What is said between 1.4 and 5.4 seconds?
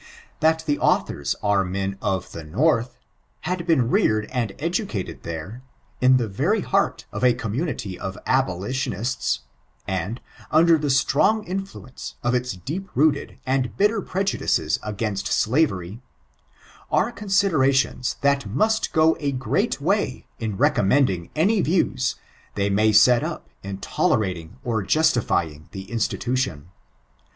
are men of the North, had been reared and educated